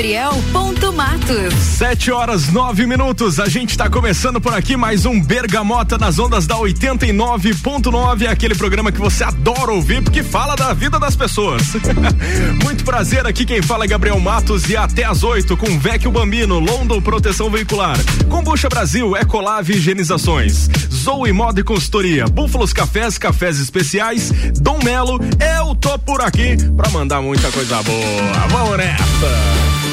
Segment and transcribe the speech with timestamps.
[0.00, 1.52] Gabriel Ponto Matos.
[1.76, 3.38] Sete horas nove minutos.
[3.38, 8.90] A gente está começando por aqui mais um Bergamota nas ondas da 89.9, aquele programa
[8.90, 11.74] que você adora ouvir porque fala da vida das pessoas.
[12.64, 16.58] Muito prazer aqui quem fala é Gabriel Matos e até às oito com Vecchio Bambino,
[16.58, 17.98] London Proteção Veicular,
[18.30, 24.32] Combucha Brasil, Ecolave Higienizações, Zoe Moda e Consultoria, Búfalos Cafés, Cafés Especiais,
[24.62, 25.20] Dom Melo,
[25.58, 28.48] eu tô por aqui pra mandar muita coisa boa.
[28.48, 29.89] Vamos nessa!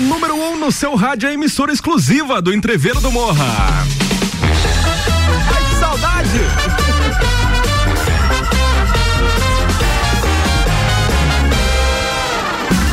[0.00, 3.84] Número 1 um no seu rádio a emissora exclusiva do Entreveiro do Morra.
[5.54, 6.40] Ai, que saudade!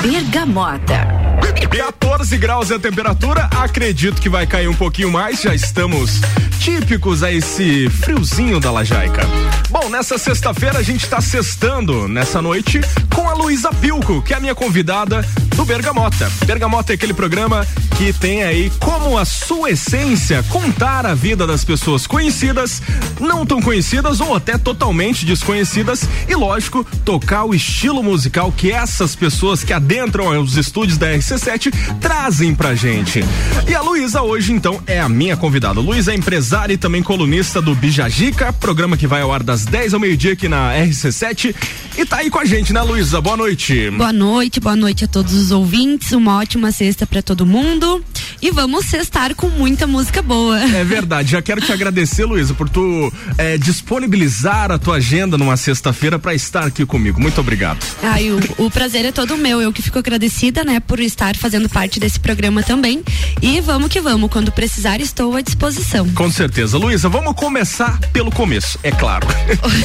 [0.02, 1.17] Bergamota.
[1.66, 6.22] 14 graus é a temperatura, acredito que vai cair um pouquinho mais, já estamos
[6.60, 9.22] típicos a esse friozinho da Lajaica.
[9.70, 12.82] Bom, nessa sexta-feira a gente está sextando nessa noite
[13.14, 16.32] com a Luísa Pilco, que é a minha convidada do Bergamota.
[16.46, 17.66] Bergamota é aquele programa
[17.98, 22.82] que tem aí como a sua essência contar a vida das pessoas conhecidas,
[23.20, 29.16] não tão conhecidas ou até totalmente desconhecidas e, lógico, tocar o estilo musical que essas
[29.16, 31.14] pessoas que adentram os estúdios da
[31.48, 33.24] RC7 trazem pra gente.
[33.68, 35.80] E a Luísa hoje, então, é a minha convidada.
[35.80, 39.94] Luísa é empresária e também colunista do Bijagica, programa que vai ao ar das 10
[39.94, 41.56] ao meio-dia aqui na RC7.
[41.98, 43.22] E tá aí com a gente, né, Luísa?
[43.22, 43.90] Boa noite.
[43.92, 46.12] Boa noite, boa noite a todos os ouvintes.
[46.12, 48.04] Uma ótima sexta para todo mundo.
[48.42, 50.60] E vamos sextar com muita música boa.
[50.60, 51.32] É verdade.
[51.32, 56.36] Já quero te agradecer, Luísa, por tu é, disponibilizar a tua agenda numa sexta-feira para
[56.36, 57.20] estar aqui comigo.
[57.20, 57.80] Muito obrigado.
[58.04, 59.62] Ai, o, o prazer é todo meu.
[59.62, 63.04] Eu que fico agradecida, né, por estar fazendo parte desse programa também.
[63.42, 64.30] E vamos que vamos.
[64.30, 66.08] Quando precisar, estou à disposição.
[66.10, 66.78] Com certeza.
[66.78, 69.28] Luísa, vamos começar pelo começo, é claro.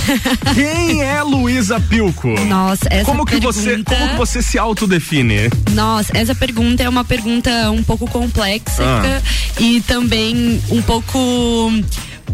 [0.55, 2.29] Quem é Luísa Pilco?
[2.47, 3.53] Nossa, essa como que pergunta...
[3.53, 5.51] você Como que você se autodefine?
[5.73, 9.21] Nossa, essa pergunta é uma pergunta um pouco complexa Ah.
[9.61, 11.71] e também um pouco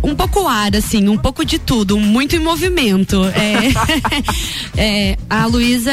[0.03, 3.23] um pouco ar, assim, um pouco de tudo, muito em movimento.
[3.27, 3.73] É,
[5.13, 5.93] é, a Luísa,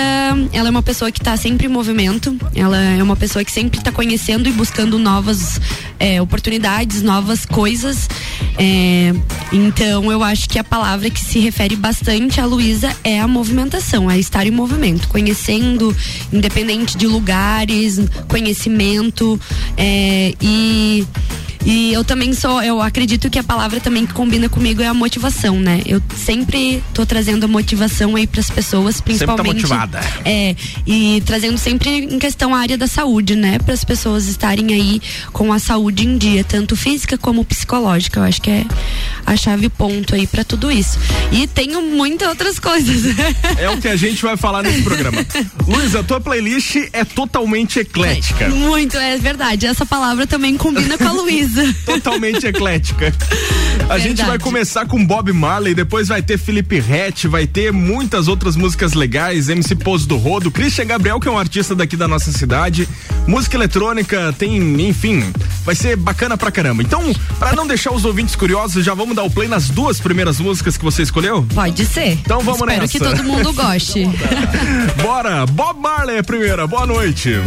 [0.51, 3.79] ela é uma pessoa que está sempre em movimento, ela é uma pessoa que sempre
[3.79, 5.59] está conhecendo e buscando novas
[5.99, 8.09] é, oportunidades, novas coisas.
[8.57, 9.13] É,
[9.51, 14.09] então, eu acho que a palavra que se refere bastante à Luísa é a movimentação,
[14.09, 15.95] é estar em movimento, conhecendo,
[16.31, 19.39] independente de lugares, conhecimento
[19.77, 21.05] é, e
[21.65, 24.93] e eu também sou, eu acredito que a palavra também que combina comigo é a
[24.93, 25.81] motivação, né?
[25.85, 29.55] Eu sempre tô trazendo a motivação aí pras pessoas, Sempre tá principalmente.
[29.55, 29.99] motivada.
[30.23, 30.55] É,
[30.85, 33.57] e trazendo sempre em questão a área da saúde, né?
[33.57, 35.01] Para as pessoas estarem aí
[35.33, 38.19] com a saúde em dia, tanto física como psicológica.
[38.19, 38.65] Eu acho que é
[39.25, 40.99] a chave ponto aí para tudo isso.
[41.31, 43.15] E tenho muitas outras coisas.
[43.57, 45.25] É o que a gente vai falar nesse programa.
[45.65, 48.49] Luísa, tua playlist é totalmente eclética.
[48.49, 49.65] Muito, é verdade.
[49.65, 51.54] Essa palavra também combina com a Luísa.
[51.85, 53.13] Totalmente eclética.
[53.89, 58.27] A gente vai começar com Bob Marley, depois vai ter Felipe Rett, vai ter muitas
[58.27, 62.07] outras músicas legais, MC Pose do Rodo, Christian Gabriel, que é um artista daqui da
[62.07, 62.87] nossa cidade,
[63.27, 64.57] música eletrônica, tem,
[64.87, 65.23] enfim,
[65.63, 66.81] vai ser bacana pra caramba.
[66.81, 70.39] Então, pra não deixar os ouvintes curiosos, já vamos dar o play nas duas primeiras
[70.39, 71.45] músicas que você escolheu?
[71.53, 72.13] Pode ser.
[72.13, 72.91] Então vamos Espero nessa.
[72.91, 74.09] que todo mundo goste.
[75.01, 75.45] Bora!
[75.45, 77.39] Bob Marley é a primeira, boa noite.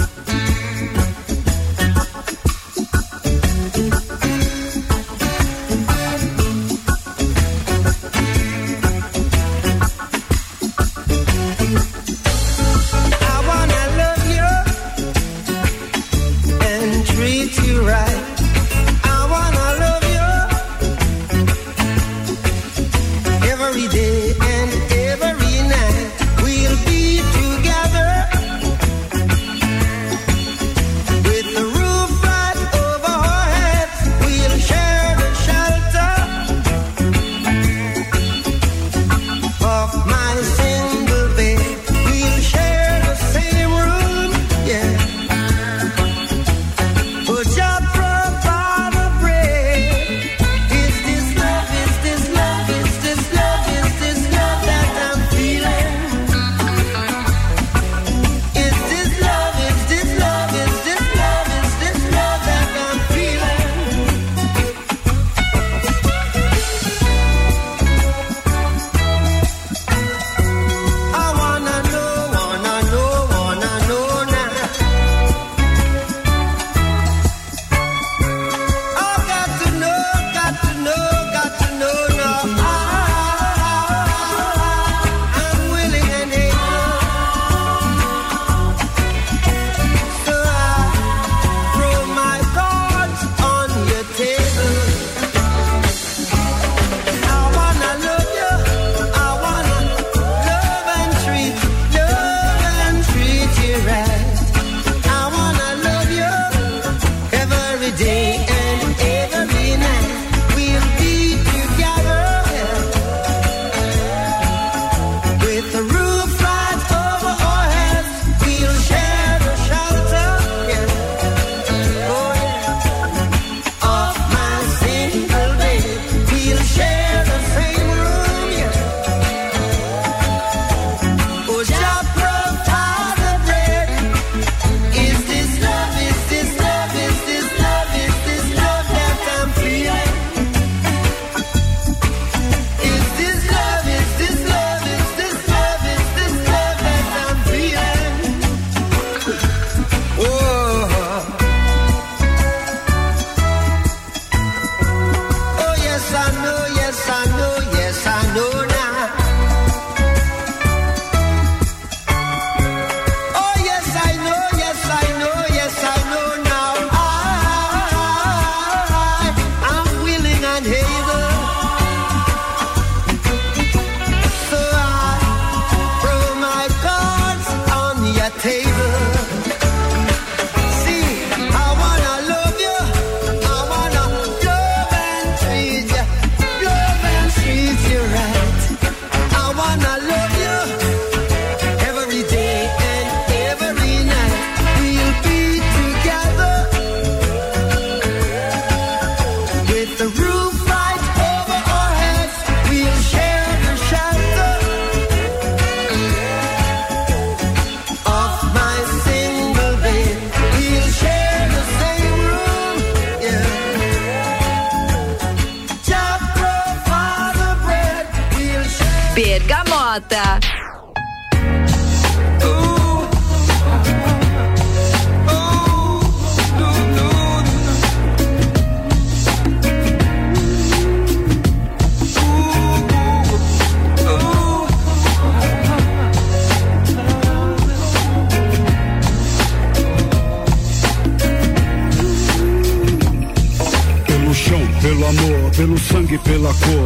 [244.49, 246.78] Chão, pelo amor, pelo sangue, pela cor.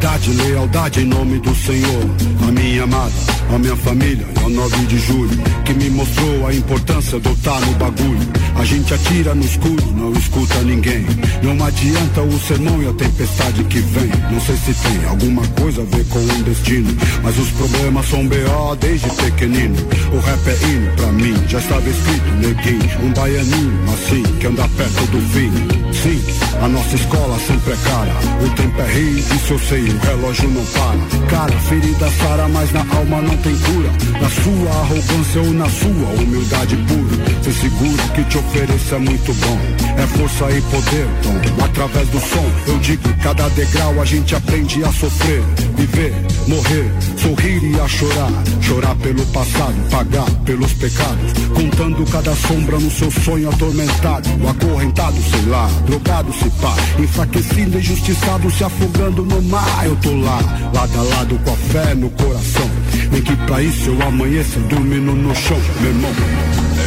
[0.00, 2.04] Fidelidade, lealdade em nome do Senhor.
[2.48, 3.12] A minha amada,
[3.54, 5.38] a minha família, é o 9 de julho.
[5.64, 8.28] Que me mostrou a importância eu estar no bagulho.
[8.56, 11.04] A gente atira no escuro, não escuta ninguém.
[11.42, 14.10] Não adianta o sermão e a tempestade que vem.
[14.30, 16.96] Não sei se tem alguma coisa a ver com o destino.
[17.22, 18.76] Mas os problemas são B.O.
[18.76, 19.76] desde pequenino.
[20.12, 23.04] O rap é hino pra mim, já estava escrito, neguinho.
[23.04, 25.80] Um baianinho assim, que anda perto do fim.
[25.92, 26.22] Sim,
[26.62, 28.14] a nossa escola sempre é cara.
[28.44, 31.26] O tempo é rei, isso eu sei, o relógio não para.
[31.26, 33.90] Cara, ferida sara, mas na alma não tem cura.
[34.20, 37.40] Na sua arrogância ou na sua humildade pura.
[37.42, 39.58] Você segura que te ofereça é muito bom.
[39.96, 41.64] É força e poder, Tom.
[41.64, 45.42] Através do som, eu digo, cada degrau a gente aprende a sofrer.
[45.76, 46.14] Viver,
[46.46, 48.32] morrer, sorrir e a chorar.
[48.60, 51.32] Chorar pelo passado, pagar pelos pecados.
[51.54, 54.28] Contando cada sombra no seu sonho atormentado.
[54.48, 56.74] Acorrentado, sei lá, drogado se pá.
[56.98, 59.79] Enfraquecido, injustiçado, se afogando no mar.
[59.84, 60.38] Eu tô lá,
[60.74, 62.70] lado a lado com a fé no coração.
[63.10, 66.12] Nem que pra isso eu amanheça dormindo no chão, meu irmão.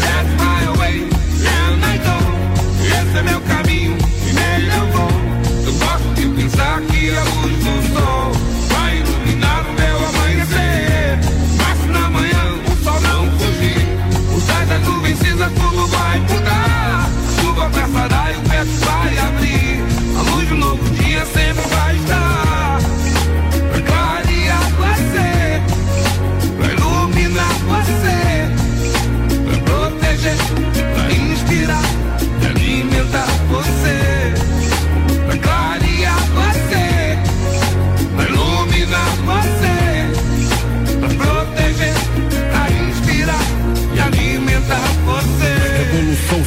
[0.02, 1.10] That's my way.
[2.86, 3.98] Esse é meu caminho
[4.28, 5.10] e nele eu vou.
[5.66, 8.33] Eu gosto de pensar que luz do sol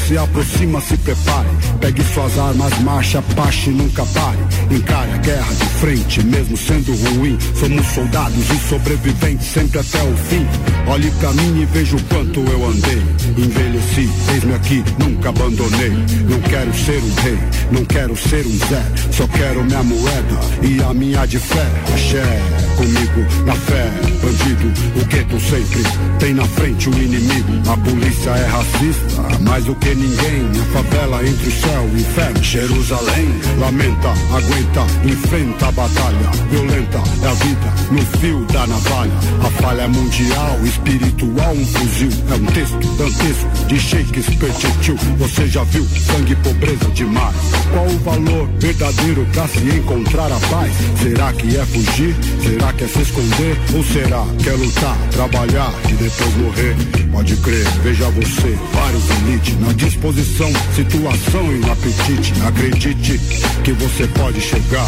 [0.07, 1.76] se aproxima, se prepare.
[1.87, 4.39] Pegue suas armas, marcha, pache, nunca pare.
[4.73, 7.39] Encare a guerra de frente, mesmo sendo ruim.
[7.55, 10.45] Somos soldados e sobreviventes sempre até o fim.
[10.89, 13.03] Olhe pra mim e veja o quanto eu andei.
[13.39, 15.91] Envelheci, eis-me aqui, nunca abandonei.
[16.29, 17.39] Não quero ser um rei,
[17.71, 18.83] não quero ser um Zé.
[19.13, 21.67] Só quero minha moeda e a minha de fé.
[21.95, 22.43] Axé,
[22.77, 23.93] comigo, na fé.
[24.23, 25.83] Bandido, o gueto sempre
[26.19, 27.53] tem na frente o inimigo.
[27.71, 30.51] A polícia é racista, mais do que ninguém.
[30.61, 32.43] A favela entre o céu e inferno.
[32.43, 33.29] Jerusalém,
[33.59, 36.31] lamenta, aguenta, enfrenta a batalha.
[36.51, 39.13] Violenta é a vida no fio da navalha.
[39.45, 42.11] A falha é mundial, espiritual, um fuzil.
[42.31, 44.97] É um texto dantesco de Shakespeare tio.
[45.19, 47.37] Você já viu sangue e pobreza demais?
[47.73, 50.73] Qual o valor verdadeiro pra se encontrar a paz?
[51.03, 52.17] Será que é fugir?
[52.43, 53.57] Será que é se esconder?
[53.75, 56.77] Ou será que é lutar, trabalhar e depois morrer?
[57.13, 62.33] Pode crer, veja você, vários elite na disposição, situação e apetite.
[62.47, 63.19] Acredite
[63.63, 64.87] que você pode chegar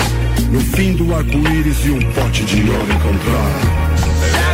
[0.50, 4.48] no fim do arco-íris e um pote de ouro encontrar.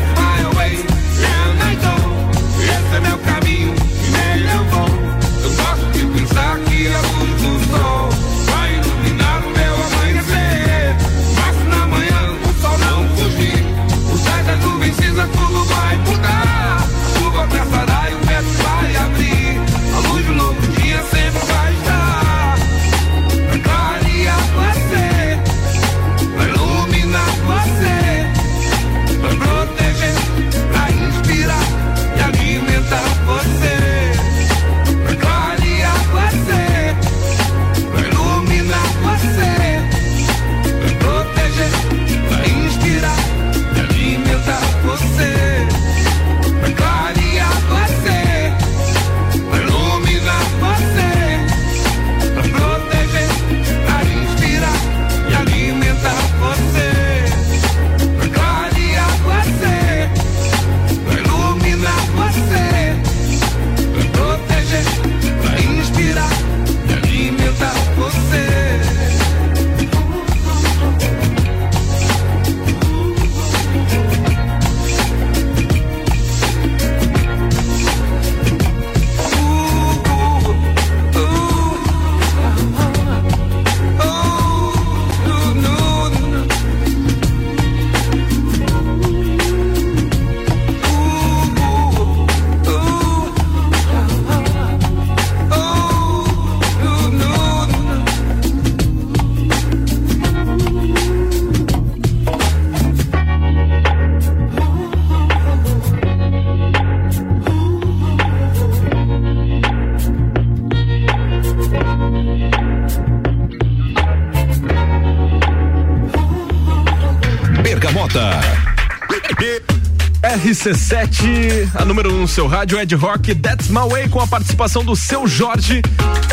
[120.54, 124.26] RC7, a número 1 um no seu rádio, Ed Rock, That's My Way, com a
[124.26, 125.82] participação do seu Jorge.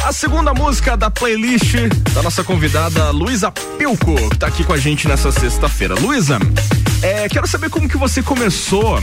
[0.04, 1.74] A segunda música da playlist
[2.14, 5.96] da nossa convidada Luísa Pilco, que tá aqui com a gente nessa sexta-feira.
[5.96, 6.38] Luísa,
[7.02, 9.02] é, quero saber como que você começou.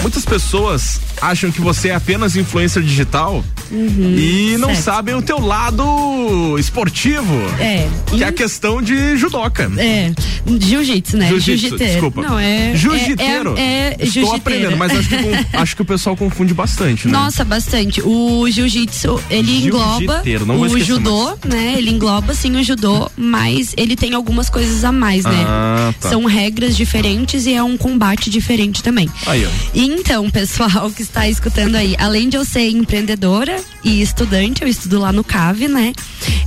[0.00, 4.82] Muitas pessoas acham que você é apenas influencer digital e não certo.
[4.82, 7.34] sabem o teu lado esportivo.
[7.58, 7.88] É.
[8.06, 9.70] Que é a questão de judoca.
[9.78, 10.12] É,
[10.46, 11.28] jiu-jitsu, né?
[11.28, 11.92] Jiu-jitsu, Jiu-jiteiro.
[11.92, 12.22] desculpa.
[12.22, 12.72] Não, é.
[12.74, 13.56] Jiu-jiteiro.
[13.56, 15.16] É, é, é Estou aprendendo, mas acho que,
[15.56, 17.12] acho que o pessoal confunde bastante, né?
[17.12, 18.02] Nossa, bastante.
[18.02, 21.74] O jiu-jitsu, ele engloba não o judô, né?
[21.76, 25.44] Ele engloba sim o judô, mas ele tem algumas coisas a mais, né?
[25.46, 26.10] Ah, tá.
[26.10, 29.08] São regras diferentes e é um combate diferente também.
[29.26, 29.48] Aí, ó.
[29.74, 34.98] Então, pessoal que está escutando aí, além de eu ser empreendedora e estudante, eu estudo
[35.00, 35.92] lá no CAV, né?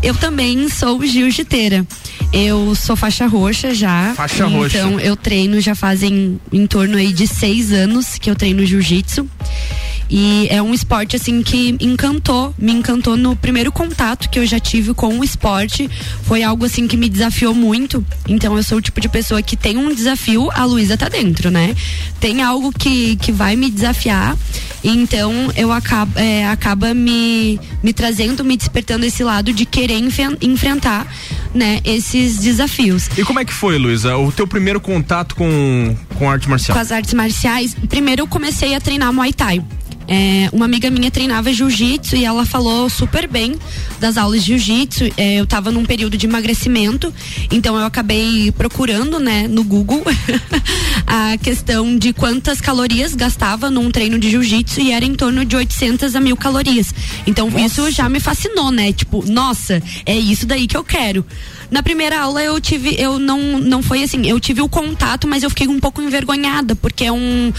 [0.02, 1.86] Eu também sou jiu-jiteira.
[2.32, 4.14] Eu sou faixa roxa já.
[4.16, 4.78] Faixa então, roxa.
[4.78, 9.28] eu treino já fazem em torno aí de seis anos que eu treino jiu-jitsu.
[10.10, 14.60] E é um esporte assim que encantou, me encantou no primeiro contato que eu já
[14.60, 15.90] tive com o esporte.
[16.24, 18.06] Foi algo assim que me desafiou muito.
[18.28, 21.50] Então eu sou o tipo de pessoa que tem um desafio, a Luísa tá dentro,
[21.50, 21.76] né?
[22.20, 24.38] Tem algo que, que vai me desafiar.
[24.84, 30.00] Então eu acabo, é, acaba me, me trazendo, me despertando esse lado de querer
[30.42, 31.08] enfrentar
[31.54, 33.10] né, esses desafios.
[33.18, 34.16] E como é que foi, Luísa?
[34.18, 36.76] O teu primeiro contato com, com arte marcial?
[36.76, 39.64] com as artes marciais, primeiro eu comecei a treinar Muay Thai.
[40.08, 43.56] É, uma amiga minha treinava jiu-jitsu e ela falou super bem
[44.00, 45.12] das aulas de jiu-jitsu.
[45.18, 47.14] É, eu tava num período de emagrecimento,
[47.52, 50.04] então eu acabei procurando, né, no Google
[51.08, 55.56] a questão de quantas calorias gastava num treino de jiu-jitsu e era em torno de
[55.56, 56.94] 800 a mil calorias.
[57.26, 58.92] Então isso já me fascinou, né?
[58.92, 61.26] Tipo, nossa, é isso daí que eu quero.
[61.72, 65.44] Na primeira aula eu tive, eu não, não foi assim, eu tive o contato, mas
[65.44, 67.52] eu fiquei um pouco envergonhada, porque é um,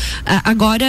[0.45, 0.87] agora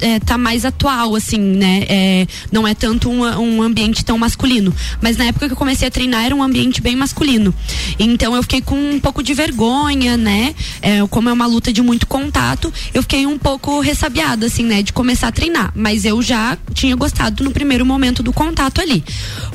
[0.00, 1.84] é, tá mais atual, assim, né?
[1.88, 4.74] É, não é tanto um, um ambiente tão masculino.
[5.00, 7.54] Mas na época que eu comecei a treinar era um ambiente bem masculino.
[7.98, 10.54] Então eu fiquei com um pouco de vergonha, né?
[10.80, 14.82] É, como é uma luta de muito contato, eu fiquei um pouco ressabiada, assim, né?
[14.82, 15.72] De começar a treinar.
[15.74, 19.04] Mas eu já tinha gostado no primeiro momento do contato ali.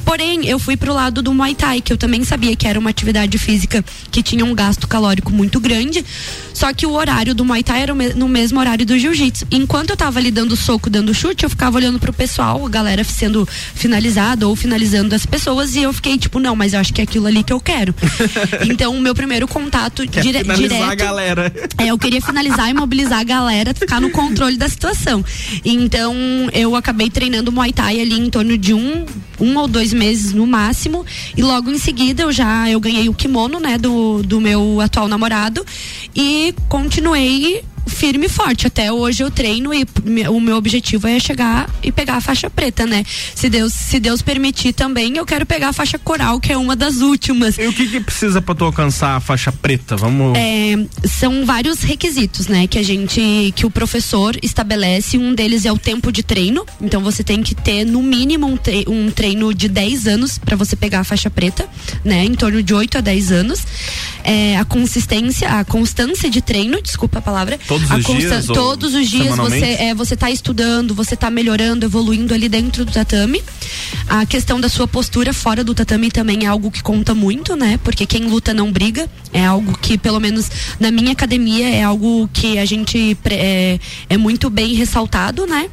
[0.03, 2.89] Porém, eu fui pro lado do Muay Thai, que eu também sabia que era uma
[2.89, 6.03] atividade física que tinha um gasto calórico muito grande.
[6.61, 9.47] Só que o horário do Muay Thai era no mesmo horário do Jiu-Jitsu.
[9.49, 13.03] Enquanto eu tava ali dando soco, dando chute, eu ficava olhando pro pessoal, a galera
[13.03, 17.01] sendo finalizada ou finalizando as pessoas, e eu fiquei tipo, não, mas eu acho que
[17.01, 17.95] é aquilo ali que eu quero.
[18.69, 20.99] então, o meu primeiro contato Quer dire- finalizar a direto.
[20.99, 21.51] galera.
[21.79, 25.25] É, eu queria finalizar e mobilizar a galera, ficar no controle da situação.
[25.65, 26.13] Então,
[26.53, 29.03] eu acabei treinando Muay Thai ali em torno de um,
[29.39, 31.03] um ou dois meses no máximo.
[31.35, 35.07] E logo em seguida eu já eu ganhei o kimono, né, do, do meu atual
[35.07, 35.65] namorado.
[36.15, 38.67] E continuei firme e forte.
[38.67, 39.85] Até hoje eu treino e
[40.29, 43.03] o meu objetivo é chegar e pegar a faixa preta, né?
[43.35, 46.75] Se Deus, se Deus permitir também, eu quero pegar a faixa coral, que é uma
[46.75, 47.57] das últimas.
[47.57, 49.95] E o que, que precisa pra tu alcançar a faixa preta?
[49.95, 50.37] Vamos.
[50.37, 50.75] É,
[51.07, 55.17] são vários requisitos, né, que a gente, que o professor estabelece.
[55.17, 56.65] Um deles é o tempo de treino.
[56.81, 60.55] Então você tem que ter no mínimo um, tre- um treino de 10 anos para
[60.55, 61.67] você pegar a faixa preta,
[62.03, 63.61] né, em torno de 8 a 10 anos.
[64.23, 67.59] É, a consistência, a constância de treino, desculpa a palavra.
[67.71, 72.33] Todos os dias Todos os dias você é, você tá estudando, você tá melhorando, evoluindo
[72.33, 73.41] ali dentro do tatame.
[74.09, 77.79] A questão da sua postura fora do tatame também é algo que conta muito, né?
[77.81, 79.09] Porque quem luta não briga.
[79.33, 84.17] É algo que, pelo menos na minha academia, é algo que a gente é, é
[84.17, 85.69] muito bem ressaltado, né?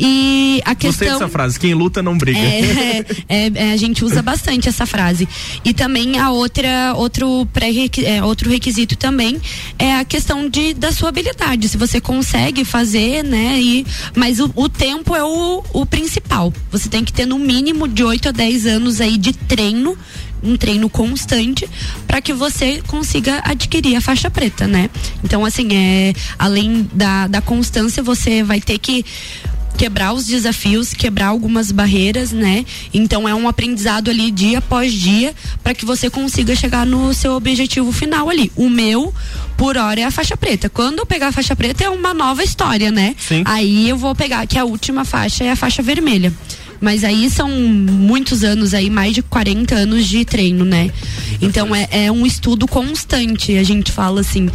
[0.00, 1.18] E a Gostei questão.
[1.18, 1.60] dessa frase.
[1.60, 2.38] Quem luta não briga.
[2.38, 5.28] É, é, é, a gente usa bastante essa frase.
[5.64, 7.68] E também a outra, outro, pré
[8.04, 9.40] é, outro requisito também
[9.78, 11.27] é a questão de, da sua habilidade.
[11.68, 13.60] Se você consegue fazer, né?
[13.60, 16.52] E, mas o, o tempo é o, o principal.
[16.70, 19.96] Você tem que ter no mínimo de 8 a 10 anos aí de treino
[20.40, 21.68] um treino constante
[22.06, 24.88] para que você consiga adquirir a faixa preta, né?
[25.24, 29.04] Então, assim, é além da, da constância, você vai ter que
[29.78, 32.66] quebrar os desafios, quebrar algumas barreiras, né?
[32.92, 37.34] Então é um aprendizado ali dia após dia para que você consiga chegar no seu
[37.34, 38.50] objetivo final ali.
[38.56, 39.14] O meu
[39.56, 40.68] por hora é a faixa preta.
[40.68, 43.14] Quando eu pegar a faixa preta é uma nova história, né?
[43.16, 43.42] Sim.
[43.44, 46.32] Aí eu vou pegar que a última faixa é a faixa vermelha.
[46.80, 50.90] Mas aí são muitos anos aí, mais de 40 anos de treino, né?
[51.40, 54.48] Então é, é um estudo constante, a gente fala assim.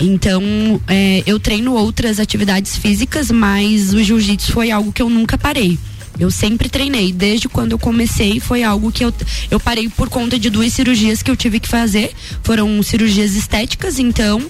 [0.00, 0.42] Então,
[0.88, 5.78] é, eu treino outras atividades físicas, mas o jiu-jitsu foi algo que eu nunca parei.
[6.18, 7.12] Eu sempre treinei.
[7.12, 9.12] Desde quando eu comecei, foi algo que eu,
[9.50, 12.12] eu parei por conta de duas cirurgias que eu tive que fazer.
[12.42, 14.42] Foram cirurgias estéticas, então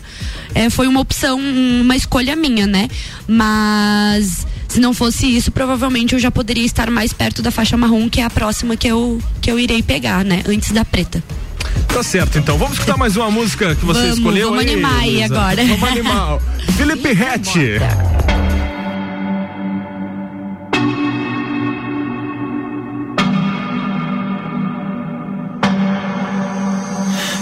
[0.55, 2.89] é, foi uma opção, uma escolha minha, né?
[3.27, 8.09] Mas se não fosse isso, provavelmente eu já poderia estar mais perto da faixa marrom,
[8.09, 10.43] que é a próxima que eu, que eu irei pegar, né?
[10.49, 11.23] Antes da preta.
[11.89, 12.57] Tá certo, então.
[12.57, 15.35] Vamos escutar mais uma música que você Vamos, escolheu vamos aí, animar aí Luísa?
[15.35, 15.65] agora.
[15.65, 16.39] Vamos animar.
[16.79, 17.51] Felipe Rett.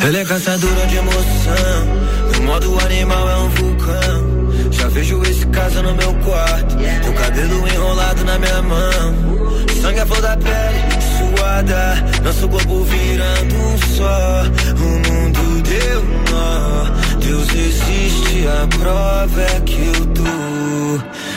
[0.03, 1.99] Ela é caçadora de emoção.
[2.33, 4.18] Meu modo animal é um vulcão.
[4.79, 6.77] Já vejo esse caso no meu quarto.
[7.03, 9.15] Teu cabelo enrolado na minha mão.
[9.83, 12.05] Sangue à flor da pele, suada.
[12.23, 14.43] Nosso corpo virando um só.
[14.77, 17.19] O mundo deu nó.
[17.21, 20.49] Deus existe, a prova é que eu tô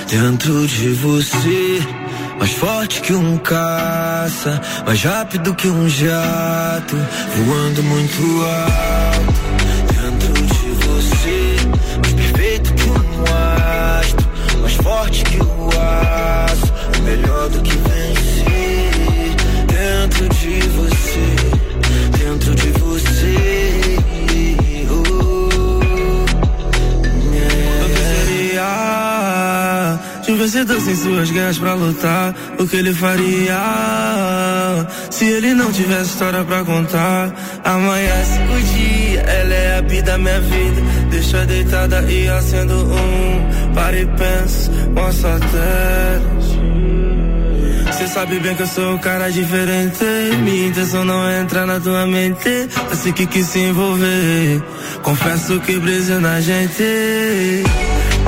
[0.07, 1.81] dentro de você.
[2.37, 6.95] Mais forte que um caça, mais rápido que um jato,
[7.35, 9.50] voando muito alto.
[17.21, 18.91] Melhor do que vencer.
[19.67, 21.35] Dentro de você,
[22.17, 23.91] dentro de você.
[30.29, 32.33] Um vencedor sem suas guerras pra lutar?
[32.57, 33.57] O que ele faria
[35.09, 37.33] se ele não tivesse história pra contar?
[37.65, 40.81] Amanhece o dia, ela é a vida da minha vida.
[41.09, 43.73] Deixa deitada e acendo um.
[43.75, 46.40] Para e penso, mostra Cê
[48.13, 50.03] sabe bem que eu sou um cara diferente.
[50.43, 52.67] Minha intenção não é entrar na tua mente.
[52.93, 54.61] Sei que quis se envolver.
[55.01, 56.83] Confesso que brilho na gente.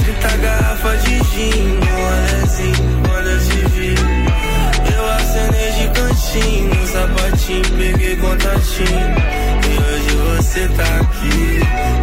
[0.05, 2.73] 30 garrafas de gin, olha assim,
[3.05, 3.95] quando eu te vi.
[4.95, 9.13] Eu acenei de cantinho, sapatinho, peguei contatinho.
[9.69, 12.02] E hoje você tá aqui.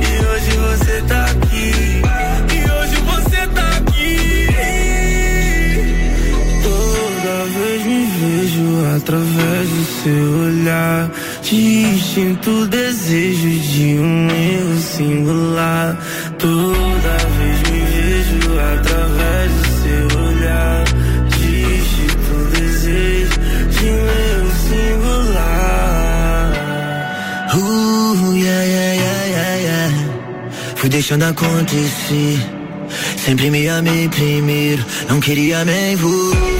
[10.02, 11.10] Seu olhar.
[11.42, 15.96] Distinto desejo de um eu singular.
[16.38, 20.84] Toda vez me vejo através do seu olhar.
[21.28, 23.38] Distinto desejo
[23.70, 26.52] de um eu singular.
[27.54, 29.92] Uh, yeah, yeah, yeah, yeah, yeah.
[30.76, 32.38] Fui deixando acontecer.
[33.16, 36.59] Sempre me amei primeiro, não queria me envolver.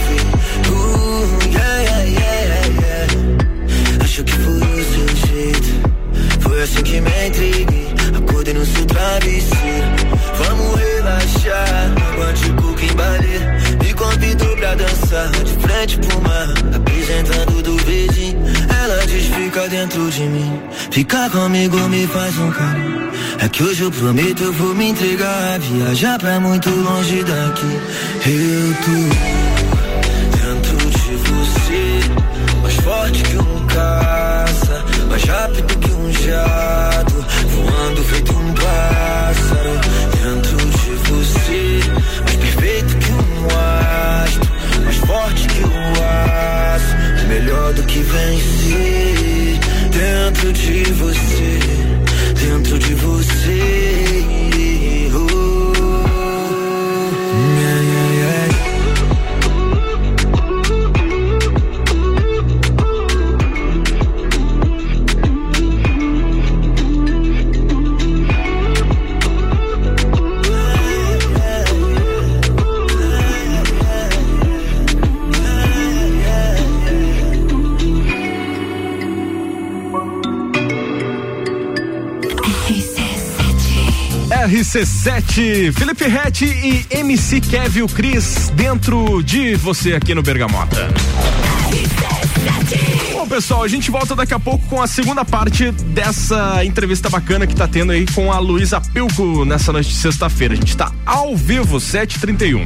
[15.96, 16.48] Pro mar.
[16.74, 18.38] Apresentando do beijinho.
[18.82, 20.60] Ela diz fica dentro de mim.
[20.90, 23.10] Ficar comigo me faz um carinho.
[23.40, 25.58] É que hoje eu prometo eu vou me entregar.
[25.58, 27.80] Viajar pra muito longe daqui.
[28.26, 29.49] Eu tô
[52.70, 53.69] Dentro de você.
[84.80, 90.88] RC7, Felipe Rett e MC Kevin Cris dentro de você aqui no Bergamota.
[93.12, 97.46] Bom, pessoal, a gente volta daqui a pouco com a segunda parte dessa entrevista bacana
[97.46, 100.54] que tá tendo aí com a Luísa Pilco nessa noite de sexta-feira.
[100.54, 102.62] A gente tá ao vivo, 7h31.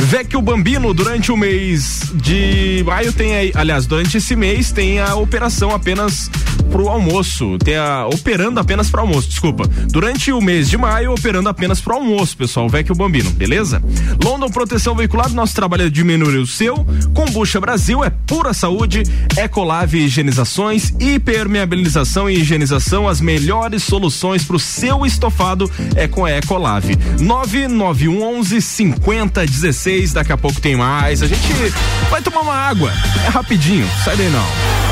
[0.00, 5.14] Vecchio Bambino, durante o mês de maio tem aí, aliás, durante esse mês tem a
[5.14, 6.28] operação apenas
[6.72, 9.68] pro almoço, a, operando apenas pro almoço, desculpa.
[9.90, 13.82] Durante o mês de maio, operando apenas pro almoço, pessoal, Vecchio Bambino, beleza?
[14.24, 16.84] London Proteção Veicular, nosso trabalho é diminuir o seu.
[17.12, 19.02] Combucha Brasil é pura saúde,
[19.36, 26.96] Ecolave Higienizações, hipermeabilização e higienização, as melhores soluções pro seu estofado é com a Ecolave.
[27.20, 31.22] 99111 5016, daqui a pouco tem mais.
[31.22, 31.52] A gente
[32.10, 32.90] vai tomar uma água,
[33.26, 34.91] é rapidinho, sai daí não.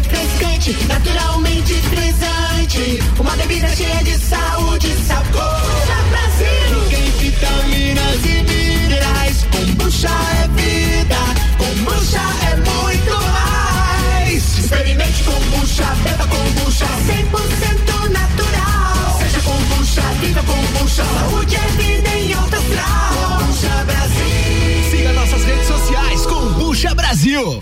[0.01, 2.99] refrescante, naturalmente frisante.
[3.19, 5.31] Uma bebida cheia de saúde e sabor.
[5.31, 6.89] Kombucha Brasil.
[6.89, 9.45] Tem vitaminas e minerais.
[9.51, 11.17] Kombucha é vida.
[11.57, 14.57] Kombucha é muito mais.
[14.57, 16.85] Experimente kombucha, beba kombucha.
[16.85, 19.19] 100% natural.
[19.19, 21.03] Seja kombucha, viva kombucha.
[21.03, 23.39] Saúde é vida em alta astral.
[23.39, 24.91] Kombucha Brasil.
[24.91, 27.61] Siga nossas redes sociais, Kombucha Brasil.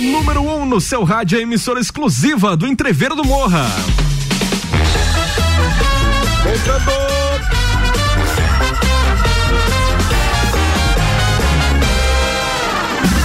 [0.00, 3.66] Número 1 um no seu rádio a emissora exclusiva do Entreveiro do Morra.
[6.42, 6.90] Voltando.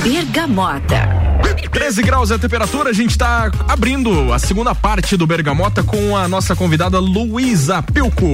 [0.04, 1.35] Bergamota.
[1.76, 6.16] 13 graus é a temperatura, a gente está abrindo a segunda parte do Bergamota com
[6.16, 8.32] a nossa convidada Luísa Pilco,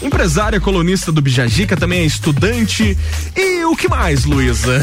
[0.00, 2.96] empresária colunista do Bijagica, também é estudante.
[3.36, 4.80] E o que mais, Luísa?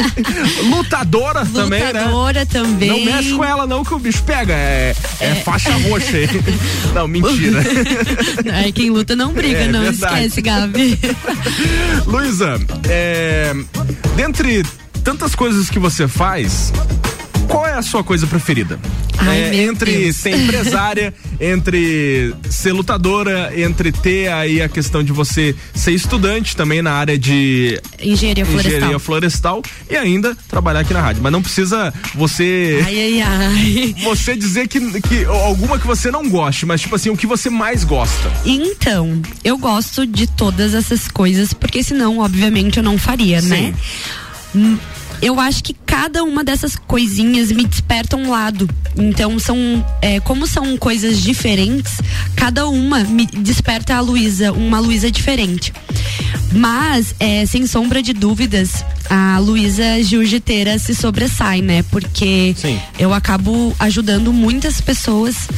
[0.64, 2.04] Lutadora, também, né?
[2.04, 2.88] Lutadora também.
[2.88, 6.16] Não mexe com ela não que o bicho pega, é, é, faixa roxa.
[6.16, 6.28] aí.
[6.94, 7.60] não, mentira.
[8.54, 10.14] Aí quem luta não briga, É não verdade.
[10.24, 10.98] esquece, Gabi.
[12.06, 13.54] Luísa, é,
[14.16, 14.62] dentre
[15.04, 16.72] tantas coisas que você faz,
[17.46, 18.78] qual é a sua coisa preferida?
[19.18, 20.16] Ai, É, entre Deus.
[20.16, 26.82] ser empresária, entre ser lutadora, entre ter aí a questão de você ser estudante também
[26.82, 28.72] na área de Engenharia florestal.
[28.72, 31.22] engenharia florestal e ainda trabalhar aqui na rádio.
[31.22, 33.94] Mas não precisa você Ai, ai, ai.
[34.04, 37.48] você dizer que, que alguma que você não goste, mas tipo assim, o que você
[37.48, 38.30] mais gosta.
[38.44, 43.74] Então, eu gosto de todas essas coisas, porque senão, obviamente, eu não faria, né?
[45.22, 48.68] Eu acho que cada uma dessas coisinhas me desperta um lado.
[48.96, 49.84] Então, são.
[50.02, 51.94] é, como são coisas diferentes,
[52.34, 55.72] cada uma me desperta a Luísa, uma Luísa diferente.
[56.52, 61.82] Mas, é, sem sombra de dúvidas, a Luísa jiu-jiteira se sobressai, né?
[61.90, 62.54] Porque
[62.98, 65.48] eu acabo ajudando muitas pessoas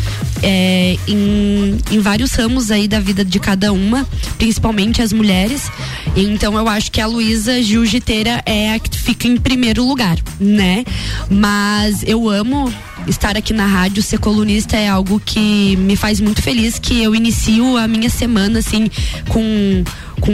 [0.42, 5.70] é, em, em vários ramos aí da vida de cada uma, principalmente as mulheres.
[6.16, 10.84] Então eu acho que a Luísa jiu-jiteira é a que fica em primeiro lugar, né?
[11.30, 12.72] Mas eu amo
[13.06, 17.14] estar aqui na rádio, ser colunista é algo que me faz muito feliz, que eu
[17.14, 18.90] inicio a minha semana assim
[19.28, 19.84] com
[20.20, 20.32] com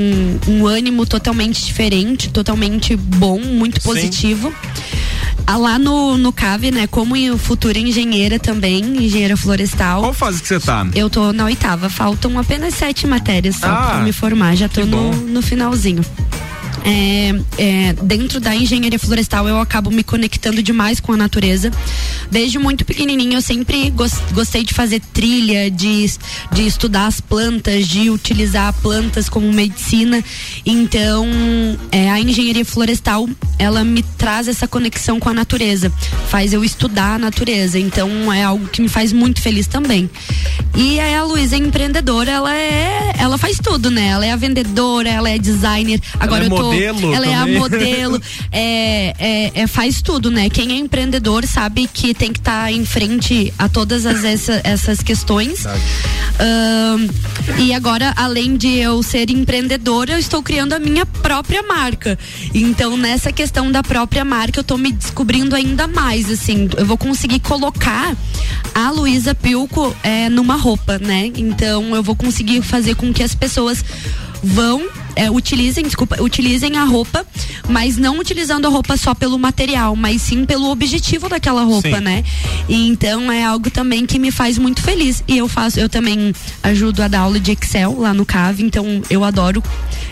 [0.49, 4.53] um ânimo totalmente diferente, totalmente bom, muito positivo.
[4.63, 10.01] Ah, Lá no, no CAVE, né, como em futura engenheira também, engenheira florestal.
[10.01, 10.87] Qual fase que você tá?
[10.95, 14.85] Eu tô na oitava, faltam apenas sete matérias só Ah, pra me formar, já tô
[14.85, 16.03] no, no finalzinho.
[16.87, 21.71] É, é, dentro da engenharia florestal eu acabo me conectando demais com a natureza.
[22.31, 26.11] Desde muito pequenininho eu sempre gos- gostei de fazer trilha, de,
[26.53, 30.23] de estudar as plantas, de utilizar plantas como medicina.
[30.67, 31.27] Então
[31.91, 35.91] é, a engenharia florestal ela me traz essa conexão com a natureza,
[36.29, 37.79] faz eu estudar a natureza.
[37.79, 40.11] Então é algo que me faz muito feliz também.
[40.77, 44.09] E a Luísa é empreendedora, ela é, ela faz tudo, né?
[44.09, 46.01] Ela é a vendedora, ela é designer.
[46.19, 47.59] Agora é eu tô, modelo ela é a também.
[47.59, 50.49] modelo, é, é, é, faz tudo, né?
[50.51, 55.03] Quem é empreendedor sabe que tem que estar em frente a todas as, essa- essas
[55.03, 55.65] questões.
[56.39, 57.09] Ahn,
[57.59, 62.19] e agora, além de eu ser empreendedora, eu estou criando a minha própria marca.
[62.53, 66.69] Então, nessa questão da própria marca, eu tô me descobrindo ainda mais, assim.
[66.77, 68.17] Eu vou conseguir colocar
[68.75, 71.31] a Luísa Pilco é, numa roupa, né?
[71.37, 73.85] Então, eu vou conseguir fazer com que as pessoas
[74.43, 74.83] vão
[75.17, 77.27] é, utilizem, desculpa, utilizem a roupa,
[77.69, 82.01] mas não utilizando a roupa só pelo material, mas sim pelo objetivo daquela roupa, Sim.
[82.01, 82.25] né?
[82.69, 85.23] E então é algo também que me faz muito feliz.
[85.27, 89.03] E eu faço, eu também ajudo a dar aula de Excel lá no CAV, então
[89.09, 89.63] eu adoro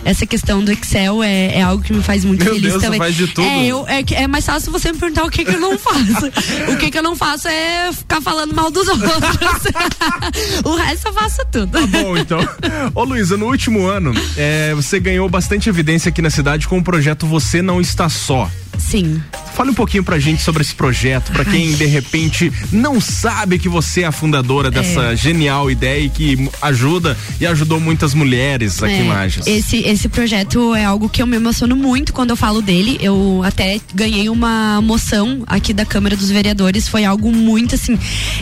[0.05, 2.85] essa questão do Excel, é, é algo que me faz muito Meu feliz Deus, você
[2.85, 2.99] também.
[2.99, 3.47] faz de tudo.
[3.47, 6.27] É, eu, é, é mais fácil você me perguntar o que, que eu não faço.
[6.71, 9.11] o que, que eu não faço é ficar falando mal dos outros.
[10.63, 11.67] o resto eu faço tudo.
[11.67, 12.39] Tá bom, então.
[12.93, 16.83] Ô Luísa, no último ano, é, você ganhou bastante evidência aqui na cidade com o
[16.83, 18.49] projeto Você Não Está Só.
[18.77, 19.21] Sim.
[19.53, 23.69] Fale um pouquinho pra gente sobre esse projeto, pra quem de repente não sabe que
[23.69, 28.93] você é a fundadora dessa genial ideia e que ajuda e ajudou muitas mulheres aqui
[28.95, 29.45] em É, Lages.
[29.45, 32.97] Esse, esse projeto é algo que eu me emociono muito quando eu falo dele.
[32.99, 36.87] Eu até ganhei uma moção aqui da Câmara dos Vereadores.
[36.87, 37.97] Foi algo muito assim.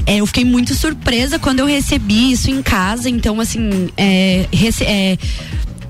[0.05, 3.09] é, eu fiquei muito surpresa quando eu recebi isso em casa.
[3.09, 5.17] Então, assim, é, rece- é,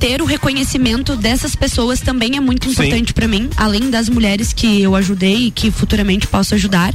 [0.02, 4.82] ter o reconhecimento dessas pessoas também é muito importante para mim, além das mulheres que
[4.82, 6.92] eu ajudei e que futuramente posso ajudar.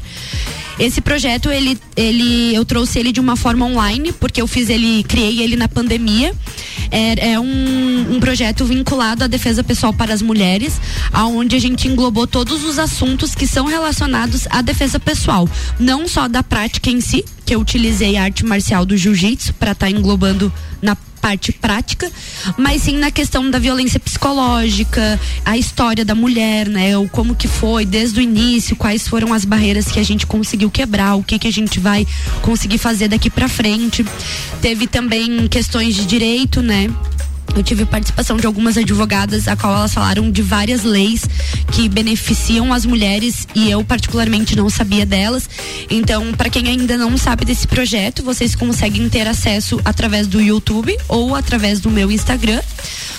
[0.76, 5.04] Esse projeto, ele, ele, eu trouxe ele de uma forma online, porque eu fiz ele,
[5.04, 6.34] criei ele na pandemia.
[6.90, 10.80] É, é um, um projeto vinculado à defesa pessoal para as mulheres,
[11.12, 16.26] aonde a gente englobou todos os assuntos que são relacionados à defesa pessoal, não só
[16.26, 20.52] da prática em si, que eu utilizei a arte marcial do jiu-jitsu para estar englobando
[20.82, 22.08] na parte prática,
[22.56, 26.96] mas sim na questão da violência psicológica, a história da mulher, né?
[26.96, 30.70] O como que foi desde o início, quais foram as barreiras que a gente conseguiu
[30.70, 32.06] quebrar, o que que a gente vai
[32.42, 34.06] conseguir fazer daqui pra frente.
[34.62, 36.88] Teve também questões de direito, né?
[37.54, 41.22] Eu tive participação de algumas advogadas, a qual elas falaram de várias leis
[41.72, 45.48] que beneficiam as mulheres e eu particularmente não sabia delas.
[45.90, 50.96] Então, para quem ainda não sabe desse projeto, vocês conseguem ter acesso através do YouTube
[51.08, 52.60] ou através do meu Instagram.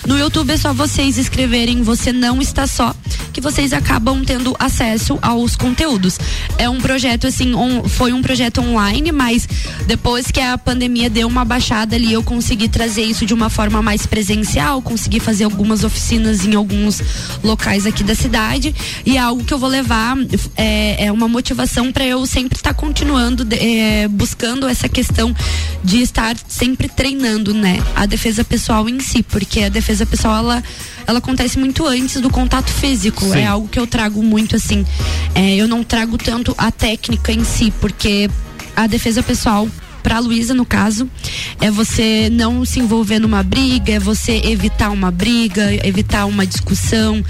[0.05, 2.95] No YouTube é só vocês escreverem Você Não Está Só,
[3.33, 6.17] que vocês acabam tendo acesso aos conteúdos.
[6.57, 7.53] É um projeto assim,
[7.89, 9.47] foi um projeto online, mas
[9.85, 13.81] depois que a pandemia deu uma baixada ali, eu consegui trazer isso de uma forma
[13.81, 16.99] mais presencial, consegui fazer algumas oficinas em alguns
[17.43, 18.73] locais aqui da cidade
[19.05, 20.17] e é algo que eu vou levar
[20.55, 25.35] é, é uma motivação para eu sempre estar continuando de- é, buscando essa questão
[25.83, 30.63] de estar sempre treinando, né, a defesa pessoal em si, porque a defesa pessoal ela
[31.05, 33.23] ela acontece muito antes do contato físico.
[33.23, 33.39] Sim.
[33.39, 34.85] É algo que eu trago muito assim.
[35.33, 38.29] É, eu não trago tanto a técnica em si, porque
[38.75, 39.69] a defesa pessoal
[40.07, 41.09] para Luísa no caso
[41.59, 47.21] é você não se envolver numa briga, é você evitar uma briga, evitar uma discussão,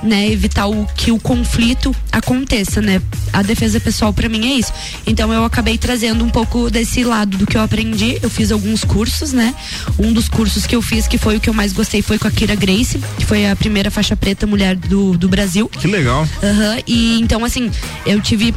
[0.00, 3.02] né, evitar o que o conflito aconteça, né?
[3.32, 4.72] A defesa pessoal para mim é isso.
[5.08, 8.20] Então eu acabei trazendo um pouco desse lado do que eu aprendi.
[8.22, 9.52] Eu fiz alguns cursos, né?
[9.98, 12.28] Um dos cursos que eu fiz que foi o que eu mais gostei foi com
[12.28, 15.68] a Kira Grace, que foi a primeira faixa preta mulher do, do Brasil.
[15.68, 16.28] Que legal.
[16.40, 17.72] Aham, E então, assim,
[18.06, 18.54] eu tive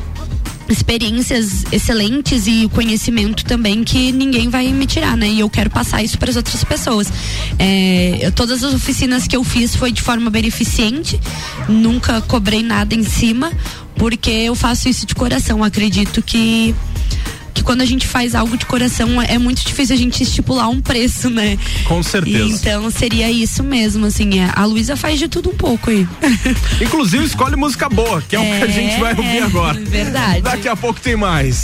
[0.69, 5.27] experiências excelentes e conhecimento também que ninguém vai me tirar, né?
[5.27, 7.11] E eu quero passar isso para as outras pessoas.
[7.59, 11.19] É, todas as oficinas que eu fiz foi de forma beneficente,
[11.67, 13.51] nunca cobrei nada em cima,
[13.95, 15.63] porque eu faço isso de coração.
[15.63, 16.73] Acredito que
[17.63, 20.81] que quando a gente faz algo de coração é muito difícil a gente estipular um
[20.81, 21.57] preço, né?
[21.85, 22.45] Com certeza.
[22.45, 24.39] Então seria isso mesmo, assim.
[24.39, 26.05] é, A Luísa faz de tudo um pouco aí.
[26.81, 29.79] Inclusive, escolhe música boa, que é, o que a gente vai ouvir agora.
[29.79, 30.41] Verdade.
[30.41, 31.63] Daqui a pouco tem mais.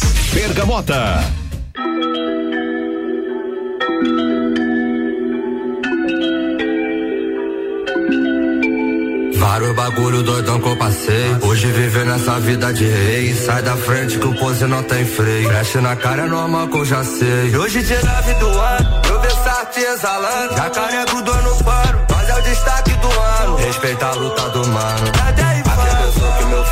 [9.49, 9.59] Bergamota.
[9.59, 11.35] Vários bagulho doidão que eu passei.
[11.41, 13.33] Hoje viver nessa vida de rei.
[13.33, 15.49] Sai da frente que o pose não tem freio.
[15.49, 17.55] Flash na cara é normal que eu já sei.
[17.55, 20.55] Hoje de nove do ano, eu Versace exalando.
[20.55, 23.55] Já carrego dor no pano, mas é o destaque do ano.
[23.57, 25.11] Respeita a luta do mano.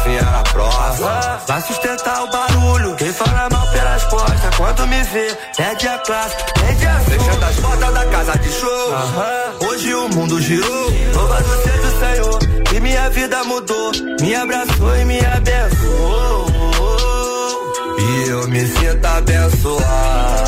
[0.08, 1.42] Fim era prova.
[1.46, 2.96] Vai sustentar o barulho.
[2.96, 7.56] Quem fala mal pelas costas, quando me vê, perde a classe, perde a Fechando as
[7.58, 9.68] portas da casa de show.
[9.68, 10.90] Hoje o mundo girou.
[11.14, 12.40] Louvado seja o Senhor,
[12.70, 13.92] que minha vida mudou.
[14.22, 16.48] Me abraçou e me abençoou.
[18.00, 20.48] E eu me sinto abençoado.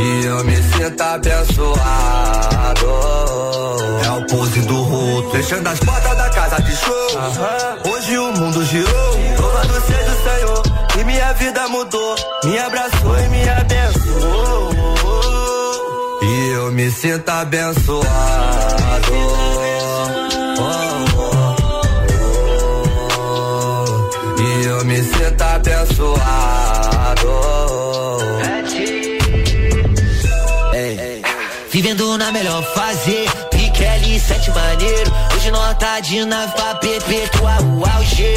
[0.00, 1.80] E eu me sinto abençoado.
[4.02, 5.30] É o pose do roto.
[5.30, 7.92] Fechando as portas da casa de show.
[7.92, 9.14] Hoje o mundo girou.
[9.38, 10.62] Louvado seja o Senhor.
[10.88, 12.16] Que minha vida mudou.
[12.44, 14.70] Me abraçou e me abençoou.
[16.22, 18.06] E eu me sinto abençoado.
[24.38, 26.59] E eu me sinto abençoado.
[32.18, 33.26] na melhor fase.
[33.50, 38.34] Piquele sete maneiro, hoje nota de nave pra perpetuar o auge.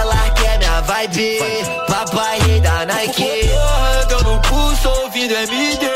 [0.00, 1.38] Ela quer minha vibe,
[1.88, 3.50] papai rei da Nike.
[4.10, 5.89] Eu no pulso ouvindo MD.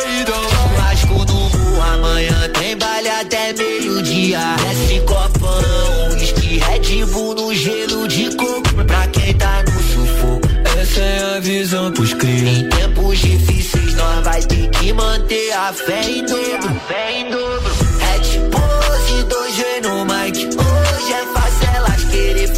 [15.74, 16.80] Fé em dobro.
[16.88, 17.72] Fé em dobro.
[18.14, 20.38] É tipo pose, dois G no mic.
[20.46, 22.52] Hoje é fácil elas querer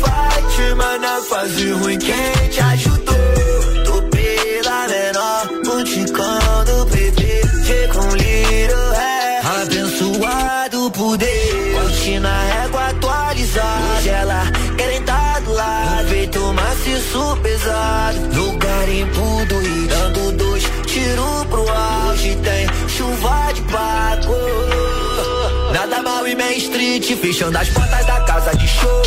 [0.77, 2.51] mas na fase ruim quem
[26.29, 29.03] e Main Street, fechando as portas da casa de show.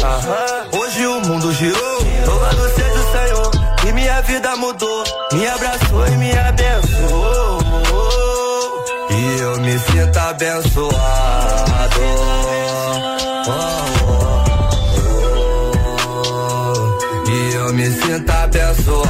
[0.72, 3.52] Hoje o mundo girou, louvado seja o Senhor.
[3.88, 5.04] E minha vida mudou,
[5.34, 7.60] me abraçou e me abençoou.
[9.10, 11.00] E eu me sinto abençoado.
[17.28, 19.10] E eu me sinto abençoado.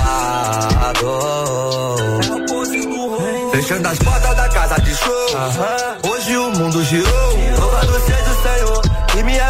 [3.52, 5.20] Fechando as portas da casa de show.
[6.10, 7.38] Hoje o mundo girou,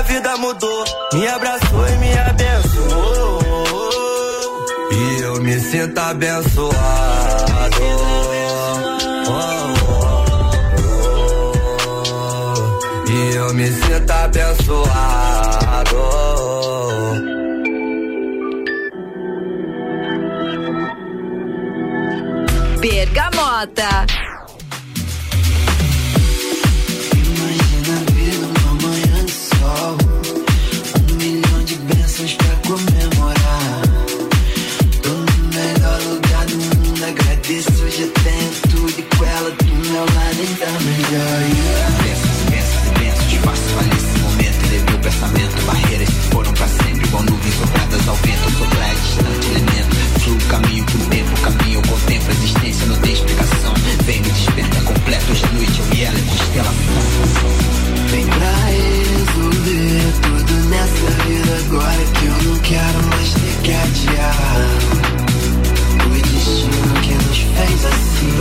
[0.09, 0.83] vida mudou,
[1.13, 3.39] me abraçou e me abençoou.
[4.91, 6.73] E eu me sinto abençoado.
[13.07, 14.89] E eu me sinto abençoado.
[22.81, 24.28] Bergamota.
[48.57, 49.95] Sou praia distante, elemento.
[50.19, 53.73] Fluo o caminho pro tempo, caminho, eu contemplo a existência, não tem explicação.
[54.05, 56.73] Vem me desperta completo, hoje à noite eu e ela é constelação.
[58.11, 64.35] Vem pra resolver tudo nessa vida agora que eu não quero mais ter que adiar.
[66.05, 68.33] O destino que nos fez assim.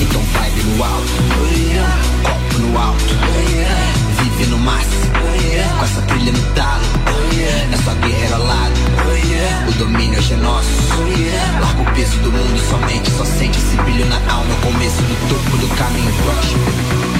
[0.00, 1.12] Então vibe no alto,
[2.22, 3.14] copo no alto,
[4.22, 5.06] vive no máximo,
[5.78, 6.67] com essa trilha no talo,
[7.88, 8.74] é só guerreira ao lado,
[9.68, 10.68] o domínio hoje é nosso,
[11.60, 15.28] larga o peso do mundo somente, só sente esse brilho na alma, o começo do
[15.28, 17.17] topo do caminho próximo.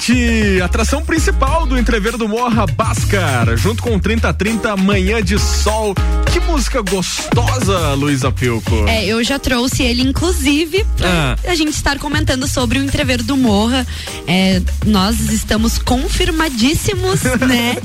[0.00, 2.64] RC7, atração principal do entreveiro do Morra
[3.10, 5.94] Bhaskar, junto com 3030 Manhã de Sol.
[6.32, 8.86] Que música gostosa, Luísa Pilco.
[8.86, 11.50] É, eu já trouxe ele, inclusive, pra Ah.
[11.50, 13.84] a gente estar comentando sobre o entreveiro do Morra.
[14.28, 17.76] É, nós estamos confirmadíssimos, né?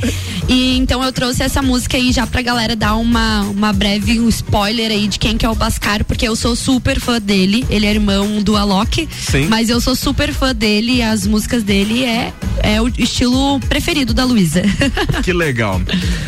[0.47, 4.29] E então eu trouxe essa música aí já pra galera dar uma, uma breve um
[4.29, 7.65] spoiler aí de quem que é o Bascar, porque eu sou super fã dele.
[7.67, 9.47] Ele é irmão do Alok, Sim.
[9.47, 14.13] mas eu sou super fã dele e as músicas dele é, é o estilo preferido
[14.13, 14.61] da Luísa.
[15.23, 15.81] Que legal.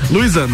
[0.10, 0.48] Luísa,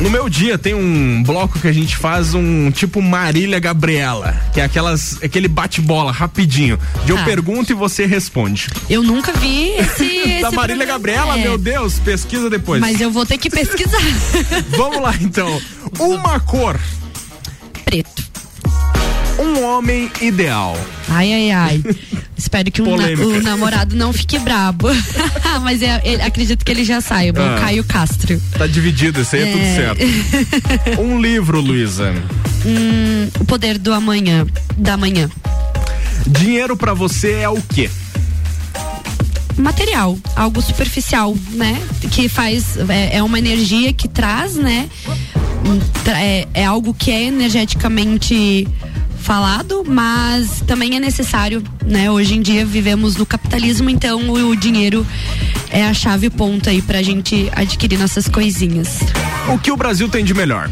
[0.00, 4.60] no meu dia tem um bloco que a gente faz um tipo Marília Gabriela, que
[4.60, 6.78] é aquelas, aquele bate-bola rapidinho.
[7.04, 7.24] De eu Tá.
[7.24, 8.68] pergunto e você responde.
[8.88, 10.40] Eu nunca vi esse.
[10.40, 10.86] da esse Marília.
[10.86, 11.42] Gabriela, É.
[11.42, 12.80] meu Deus, pesquisa depois.
[12.80, 13.98] Mas eu vou ter que pesquisar.
[14.76, 15.60] Vamos lá então.
[15.98, 16.78] Uma cor.
[17.84, 18.27] Preto.
[19.38, 20.76] Um homem ideal.
[21.08, 21.82] Ai, ai, ai.
[22.36, 24.88] Espero que o, na- o namorado não fique brabo.
[25.62, 27.40] Mas é- ele- acredito que ele já saiba.
[27.42, 27.56] Ah.
[27.56, 28.40] O Caio Castro.
[28.56, 29.74] Tá dividido, isso aí é, tudo É.
[29.74, 31.00] certo.
[31.02, 32.12] Um livro, Luísa.
[32.64, 34.46] Hum, o poder do amanhã.
[34.76, 35.28] Da manhã.
[36.26, 37.90] Dinheiro pra você é o quê?
[39.56, 41.80] Material, algo superficial, né?
[42.12, 42.76] Que faz.
[42.88, 44.88] É, é uma energia que traz, né?
[45.66, 45.80] Hum,
[46.16, 48.68] É, é algo que é energeticamente
[49.28, 52.10] falado, mas também é necessário, né?
[52.10, 55.06] Hoje em dia vivemos no capitalismo, então o, o dinheiro
[55.68, 59.00] é a chave ponta aí pra gente adquirir nossas coisinhas.
[59.52, 60.70] O que o Brasil tem de melhor?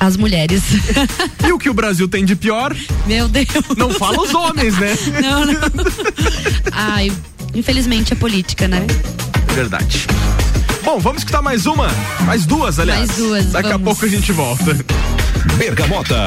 [0.00, 0.60] As mulheres.
[1.46, 2.74] E o que o Brasil tem de pior?
[3.06, 3.46] Meu Deus.
[3.76, 4.98] Não fala os homens, né?
[5.22, 5.60] Não, não.
[6.72, 7.12] Ai,
[7.54, 8.84] infelizmente é política, né?
[9.54, 10.08] Verdade.
[10.82, 11.86] Bom, vamos escutar mais uma?
[12.26, 13.06] Mais duas, aliás.
[13.06, 13.84] Mais duas, Daqui a vamos.
[13.84, 14.76] pouco a gente volta.
[15.56, 16.26] Bergamota.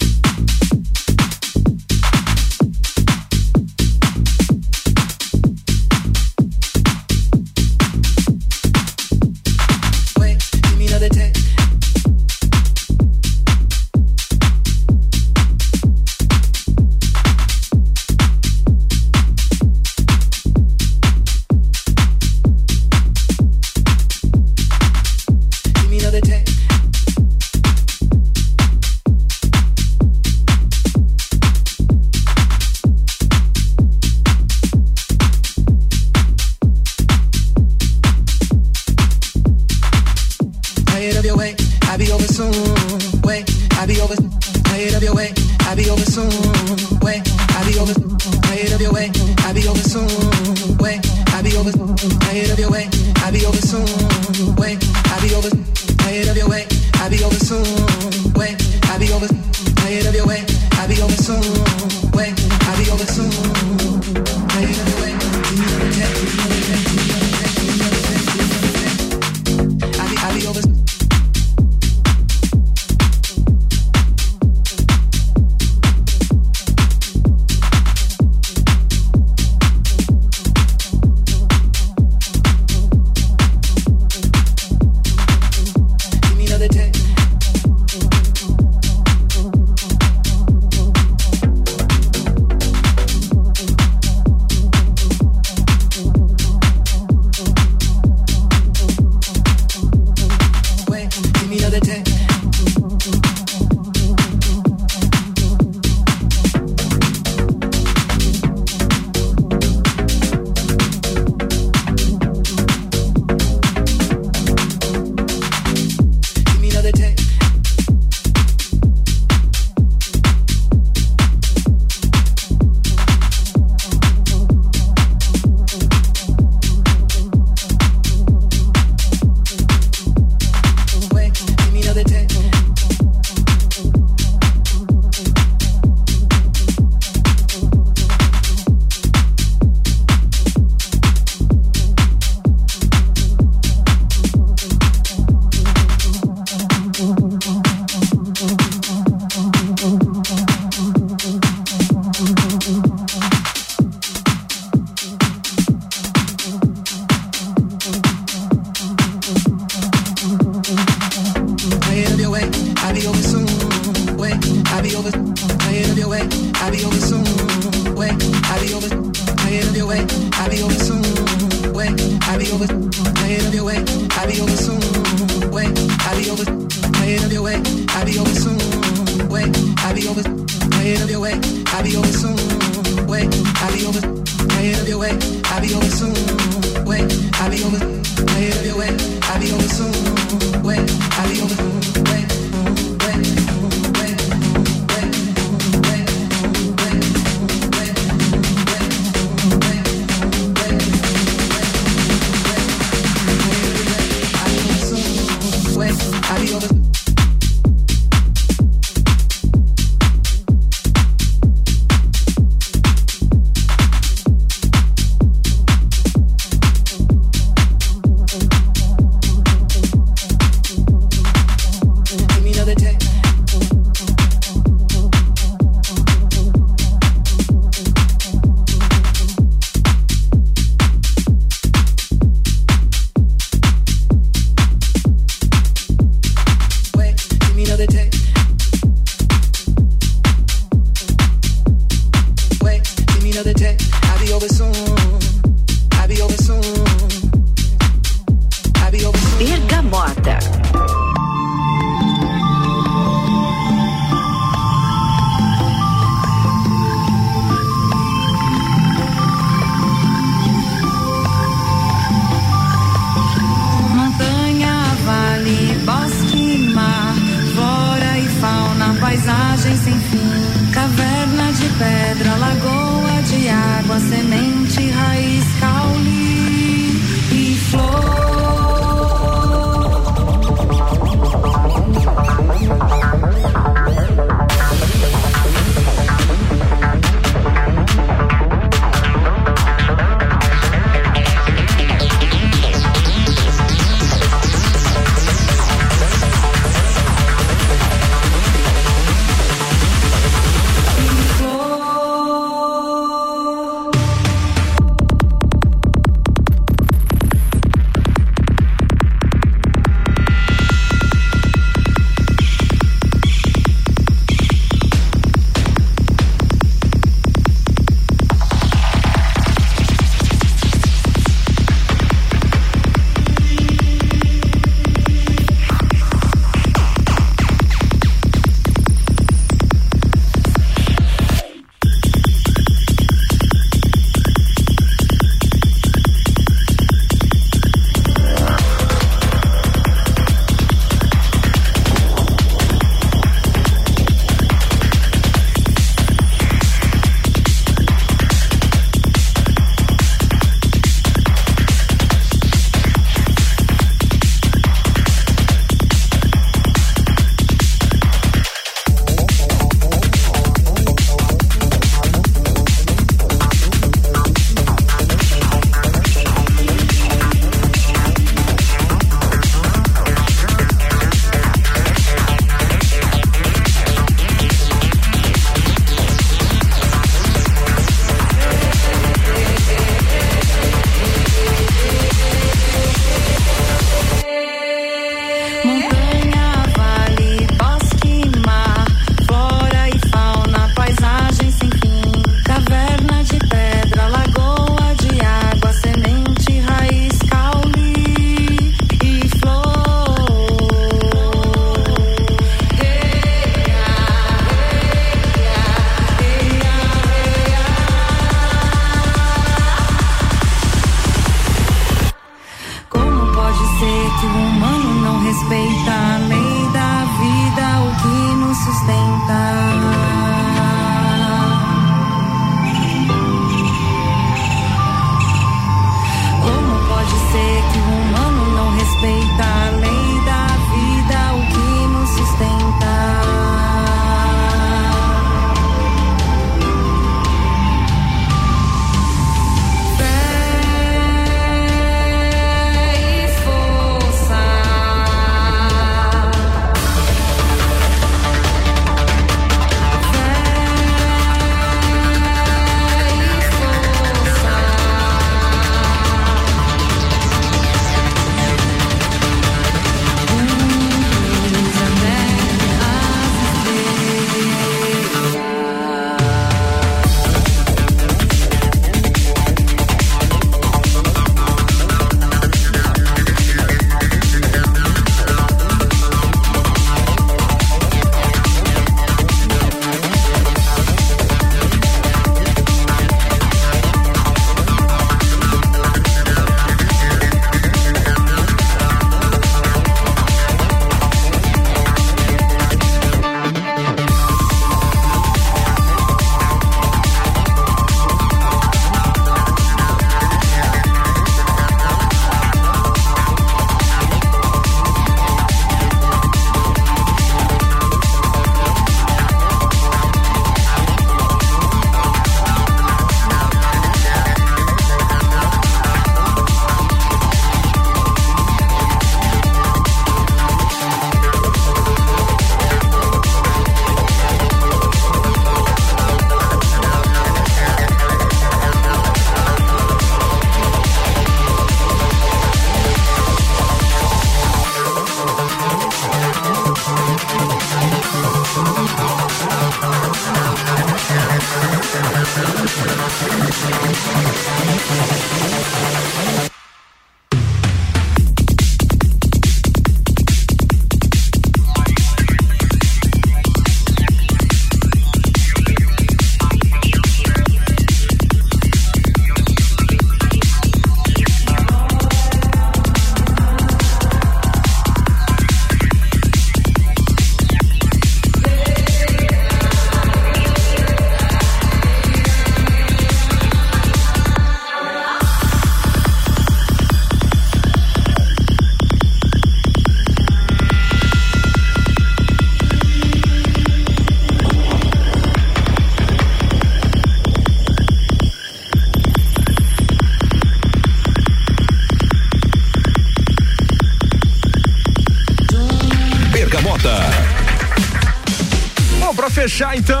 [599.51, 600.00] Bom, pra fechar então,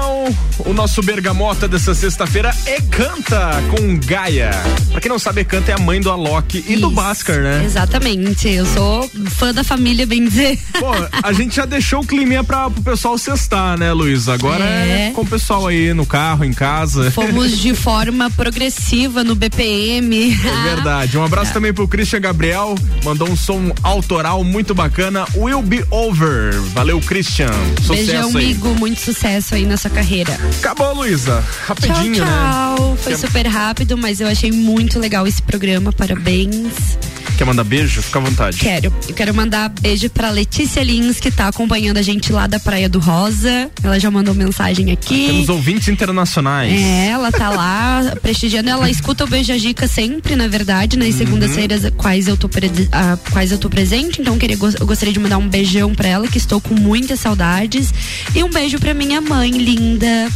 [0.71, 4.51] o nosso Bergamota dessa sexta-feira é Canta com Gaia.
[4.89, 7.63] Pra quem não sabe, Canta é a mãe do Alok e do Bhaskar, né?
[7.65, 8.47] Exatamente.
[8.47, 10.57] Eu sou fã da família, bem dizer.
[10.79, 10.91] Pô,
[11.21, 14.29] a gente já deixou o climinha pra, pro pessoal sextar, né, Luiz?
[14.29, 15.09] Agora é.
[15.09, 15.11] É.
[15.11, 17.11] com o pessoal aí no carro, em casa.
[17.11, 20.33] Fomos de forma progressiva no BPM.
[20.33, 21.17] É verdade.
[21.17, 25.25] Um abraço também pro Christian Gabriel, mandou um som autoral muito bacana.
[25.35, 26.53] Will Be Over.
[26.73, 27.51] Valeu, Christian.
[27.81, 28.45] Sucesso Beijão, aí.
[28.45, 28.75] amigo.
[28.75, 30.39] Muito sucesso aí na sua carreira.
[30.61, 31.43] Acabou, Luísa.
[31.65, 32.91] Rapidinho, tchau, tchau.
[32.91, 32.97] né?
[32.97, 35.91] Foi super rápido, mas eu achei muito legal esse programa.
[35.91, 36.99] Parabéns.
[37.41, 38.03] Quer mandar beijo?
[38.03, 38.57] Fica à vontade.
[38.59, 38.93] Quero.
[39.09, 42.87] Eu quero mandar beijo pra Letícia Lins, que tá acompanhando a gente lá da Praia
[42.87, 43.67] do Rosa.
[43.81, 45.25] Ela já mandou mensagem aqui.
[45.25, 46.71] Temos ouvintes internacionais.
[46.71, 51.81] É, ela tá lá prestigiando, ela escuta o Beija Dica sempre, na verdade, nas segundas-feiras
[51.97, 52.47] quais eu tô
[52.91, 56.27] ah, quais eu tô presente, então queria eu gostaria de mandar um beijão pra ela
[56.27, 57.91] que estou com muitas saudades
[58.35, 60.29] e um beijo pra minha mãe linda,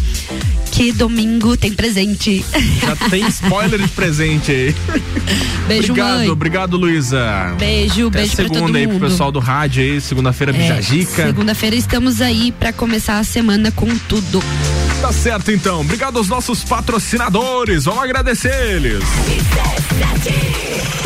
[0.71, 2.43] que domingo tem presente.
[2.81, 4.75] Já tem spoiler de presente aí.
[5.67, 6.29] Beijo, obrigado, mãe.
[6.29, 7.53] obrigado, Luísa.
[7.57, 9.07] Beijo, Até beijo pra segunda todo aí pro mundo.
[9.09, 11.25] pessoal do rádio aí, segunda-feira, É, Bijagica.
[11.25, 14.41] Segunda-feira estamos aí pra começar a semana com tudo.
[15.01, 15.81] Tá certo então.
[15.81, 17.83] Obrigado aos nossos patrocinadores.
[17.85, 19.03] Vamos agradecer eles.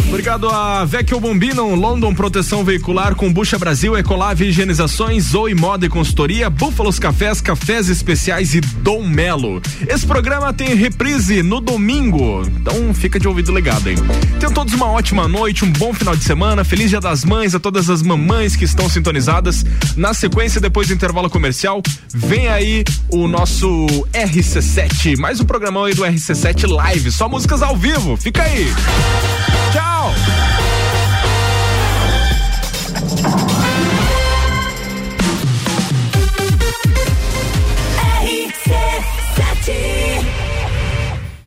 [0.09, 6.49] Obrigado a Vecchio Bombino, London Proteção Veicular, Combucha Brasil, Ecolave Higienizações, Zoe Moda e Consultoria,
[6.49, 9.61] Búfalos Cafés, Cafés Especiais e Dom Melo.
[9.87, 13.97] Esse programa tem reprise no domingo, então fica de ouvido ligado, hein?
[14.39, 17.59] Tenham todos uma ótima noite, um bom final de semana, feliz dia das mães a
[17.59, 19.63] todas as mamães que estão sintonizadas.
[19.95, 25.93] Na sequência, depois do intervalo comercial, vem aí o nosso RC7, mais um programão aí
[25.93, 28.73] do RC7 Live, só músicas ao vivo, fica aí.
[29.71, 29.98] Tchau!
[30.01, 30.39] Oh.